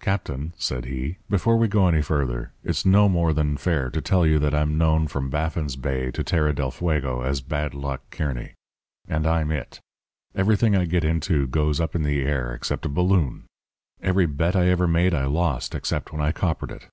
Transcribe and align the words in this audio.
"'Captain,' 0.00 0.54
said 0.56 0.86
he, 0.86 1.18
'before 1.28 1.58
we 1.58 1.68
go 1.68 1.86
any 1.86 2.00
further, 2.00 2.50
it's 2.64 2.86
no 2.86 3.10
more 3.10 3.34
than 3.34 3.58
fair 3.58 3.90
to 3.90 4.00
tell 4.00 4.24
you 4.24 4.38
that 4.38 4.54
I'm 4.54 4.78
known 4.78 5.06
from 5.06 5.28
Baffin's 5.28 5.76
Bay 5.76 6.10
to 6.12 6.24
Terra 6.24 6.54
del 6.54 6.70
Fuego 6.70 7.20
as 7.20 7.42
"Bad 7.42 7.74
Luck" 7.74 8.00
Kearny. 8.10 8.54
And 9.06 9.26
I'm 9.26 9.50
It. 9.50 9.78
Everything 10.34 10.74
I 10.74 10.86
get 10.86 11.04
into 11.04 11.46
goes 11.46 11.78
up 11.78 11.94
in 11.94 12.04
the 12.04 12.22
air 12.22 12.54
except 12.54 12.86
a 12.86 12.88
balloon. 12.88 13.44
Every 14.02 14.24
bet 14.24 14.56
I 14.56 14.68
ever 14.70 14.88
made 14.88 15.12
I 15.12 15.26
lost 15.26 15.74
except 15.74 16.10
when 16.10 16.22
I 16.22 16.32
coppered 16.32 16.70
it. 16.70 16.86